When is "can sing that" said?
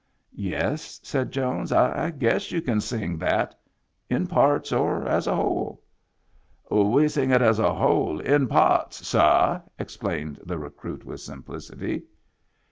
2.59-3.53